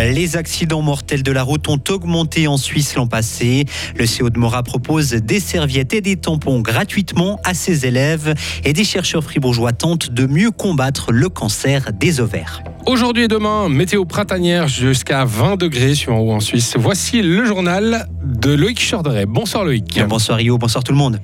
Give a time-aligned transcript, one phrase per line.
[0.00, 3.66] Les accidents mortels de la route ont augmenté en Suisse l'an passé.
[3.96, 8.34] Le CO de Mora propose des serviettes et des tampons gratuitement à ses élèves
[8.64, 12.62] et des chercheurs fribourgeois tentent de mieux combattre le cancer des ovaires.
[12.88, 16.74] Aujourd'hui et demain, météo printanière jusqu'à 20 degrés sur en haut en Suisse.
[16.78, 19.26] Voici le journal de Loïc Chorderet.
[19.26, 20.00] Bonsoir Loïc.
[20.08, 21.20] Bonsoir Rio, bonsoir tout le monde.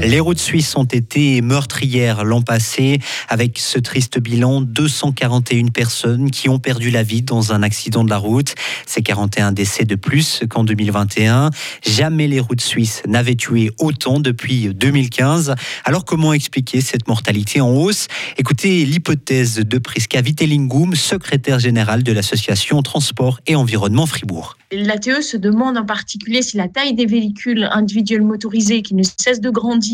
[0.00, 6.48] Les routes suisses ont été meurtrières l'an passé, avec ce triste bilan 241 personnes qui
[6.48, 8.54] ont perdu la vie dans un accident de la route.
[8.86, 11.50] C'est 41 décès de plus qu'en 2021.
[11.84, 15.56] Jamais les routes suisses n'avaient tué autant depuis 2015.
[15.84, 18.06] Alors comment expliquer cette mortalité en hausse?
[18.36, 24.56] Écoutez l'hypothèse de Priska Vitellingum, secrétaire générale de l'association Transport et Environnement Fribourg.
[24.70, 29.40] L'ATE se demande en particulier si la taille des véhicules individuels motorisés qui ne cessent
[29.40, 29.87] de grandir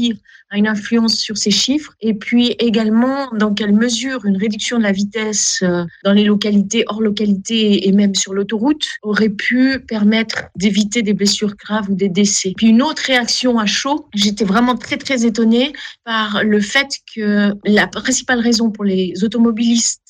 [0.51, 4.83] a une influence sur ces chiffres et puis également dans quelle mesure une réduction de
[4.83, 10.45] la vitesse euh, dans les localités, hors localité et même sur l'autoroute aurait pu permettre
[10.57, 12.53] d'éviter des blessures graves ou des décès.
[12.57, 15.73] Puis une autre réaction à chaud, j'étais vraiment très très étonnée
[16.05, 20.01] par le fait que la principale raison pour les automobilistes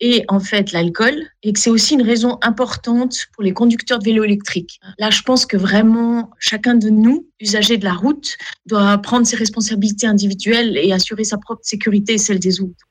[0.00, 4.04] et en fait l'alcool et que c'est aussi une raison importante pour les conducteurs de
[4.04, 4.80] vélos électriques.
[4.98, 9.36] Là, je pense que vraiment chacun de nous, usagers de la route, doit prendre ses
[9.36, 12.88] responsabilités individuelles et assurer sa propre sécurité et celle des autres.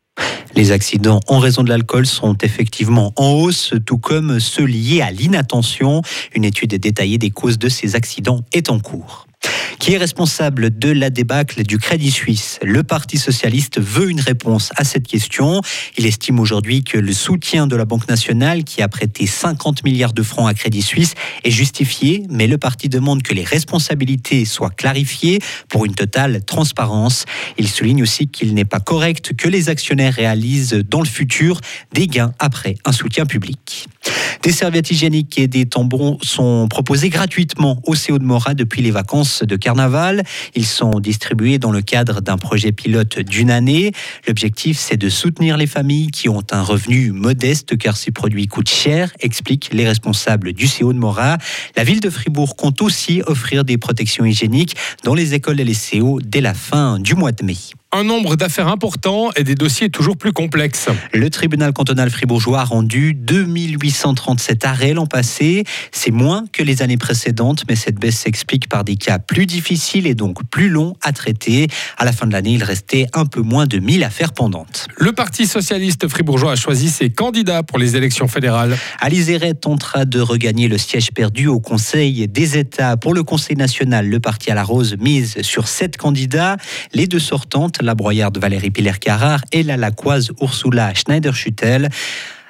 [0.56, 5.10] Les accidents en raison de l'alcool sont effectivement en hausse, tout comme ceux liés à
[5.10, 6.04] l'inattention.
[6.36, 9.26] Une étude détaillée des causes de ces accidents est en cours
[9.80, 12.60] qui est responsable de la débâcle du Crédit Suisse?
[12.62, 15.62] Le Parti socialiste veut une réponse à cette question.
[15.98, 20.14] Il estime aujourd'hui que le soutien de la Banque nationale, qui a prêté 50 milliards
[20.14, 24.70] de francs à Crédit Suisse, est justifié, mais le parti demande que les responsabilités soient
[24.70, 27.26] clarifiées pour une totale transparence.
[27.58, 31.60] Il souligne aussi qu'il n'est pas correct que les actionnaires réalisent dans le futur
[31.94, 33.88] des gains après un soutien public.
[34.44, 38.92] Des serviettes hygiéniques et des tampons sont proposés gratuitement au CO de Mora depuis les
[38.92, 40.24] vacances de carnaval.
[40.54, 43.94] Ils sont distribués dans le cadre d'un projet pilote d'une année.
[44.28, 48.70] L'objectif, c'est de soutenir les familles qui ont un revenu modeste car ces produits coûtent
[48.70, 51.38] cher, expliquent les responsables du CO de Mora.
[51.78, 54.76] La ville de Fribourg compte aussi offrir des protections hygiéniques
[55.06, 57.56] dans les écoles et les CO dès la fin du mois de mai
[57.94, 60.90] un nombre d'affaires important et des dossiers toujours plus complexes.
[61.14, 65.64] Le tribunal cantonal fribourgeois a rendu 2837 arrêts l'an passé.
[65.92, 70.08] C'est moins que les années précédentes, mais cette baisse s'explique par des cas plus difficiles
[70.08, 71.68] et donc plus longs à traiter.
[71.98, 74.88] À la fin de l'année, il restait un peu moins de 1000 affaires pendantes.
[74.98, 78.76] Le Parti socialiste fribourgeois a choisi ses candidats pour les élections fédérales.
[79.00, 79.30] Alice
[79.62, 82.98] tentera de regagner le siège perdu au Conseil des États.
[82.98, 86.58] Pour le Conseil national, le parti à la rose mise sur sept candidats.
[86.94, 91.90] Les deux sortantes la broyarde Valérie Piller-Carrard et la laquoise Ursula Schneider-Schuttel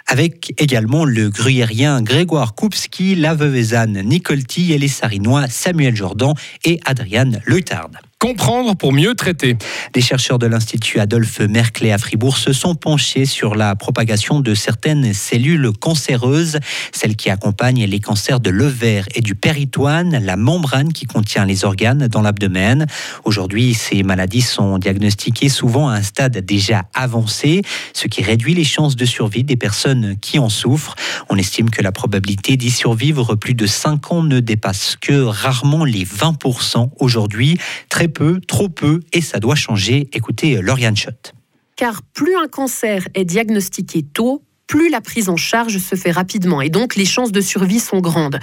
[0.07, 6.33] avec également le gruyérien Grégoire Koupski, la veuvezane Nicolti et les sarinois Samuel Jordan
[6.65, 7.89] et Adriane Leutard.
[8.23, 9.57] Comprendre pour mieux traiter.
[9.91, 14.55] Des chercheurs de l'Institut Adolphe Merclé à Fribourg se sont penchés sur la propagation de
[14.55, 16.59] certaines cellules cancéreuses,
[16.93, 21.65] celles qui accompagnent les cancers de l'ovaire et du péritoine, la membrane qui contient les
[21.65, 22.85] organes dans l'abdomen.
[23.25, 28.63] Aujourd'hui, ces maladies sont diagnostiquées souvent à un stade déjà avancé, ce qui réduit les
[28.63, 30.95] chances de survie des personnes qui en souffrent.
[31.29, 35.83] On estime que la probabilité d'y survivre plus de 5 ans ne dépasse que rarement
[35.83, 37.57] les 20% aujourd'hui.
[37.89, 40.07] Très peu, trop peu, et ça doit changer.
[40.13, 41.33] Écoutez Lauriane Schott.
[41.75, 46.61] Car plus un cancer est diagnostiqué tôt, plus la prise en charge se fait rapidement
[46.61, 48.39] et donc les chances de survie sont grandes.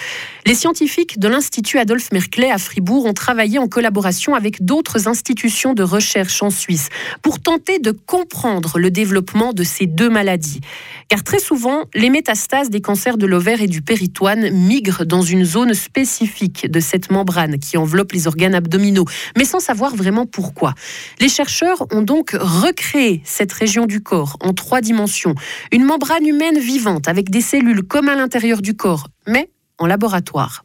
[0.47, 5.75] Les scientifiques de l'Institut Adolphe Merclay à Fribourg ont travaillé en collaboration avec d'autres institutions
[5.75, 6.89] de recherche en Suisse
[7.23, 10.61] pour tenter de comprendre le développement de ces deux maladies.
[11.09, 15.45] Car très souvent, les métastases des cancers de l'ovaire et du péritoine migrent dans une
[15.45, 19.07] zone spécifique de cette membrane qui enveloppe les organes abdominaux,
[19.37, 20.75] mais sans savoir vraiment pourquoi.
[21.19, 25.35] Les chercheurs ont donc recréé cette région du corps en trois dimensions.
[25.73, 30.65] Une membrane humaine vivante avec des cellules comme à l'intérieur du corps, mais en laboratoire.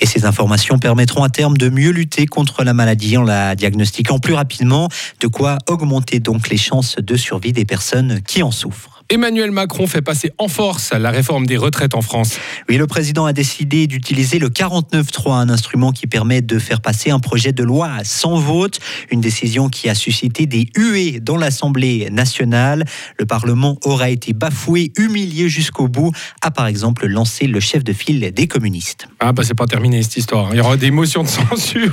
[0.00, 4.18] Et ces informations permettront à terme de mieux lutter contre la maladie en la diagnostiquant
[4.18, 4.88] plus rapidement,
[5.20, 9.01] de quoi augmenter donc les chances de survie des personnes qui en souffrent.
[9.08, 12.38] Emmanuel Macron fait passer en force la réforme des retraites en France.
[12.68, 17.10] Oui, le président a décidé d'utiliser le 49.3, un instrument qui permet de faire passer
[17.10, 18.78] un projet de loi sans vote,
[19.10, 22.84] une décision qui a suscité des huées dans l'Assemblée nationale.
[23.18, 27.92] Le Parlement aura été bafoué, humilié jusqu'au bout, a par exemple lancé le chef de
[27.92, 29.08] file des communistes.
[29.20, 30.48] Ah bah c'est pas terminé cette histoire.
[30.52, 31.90] Il y aura des motions de censure.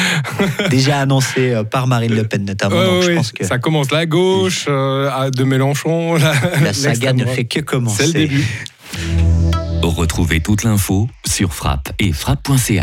[0.70, 2.76] Déjà annoncé euh, par Marine Le Pen notamment.
[2.76, 6.14] Ouais, donc je ouais, pense que Ça commence la gauche, euh, de Mélenchon.
[6.14, 8.06] La, la saga ne fait que commencer.
[8.06, 8.44] C'est le début.
[9.82, 12.82] Retrouvez toute l'info sur frappe et frappe.ch.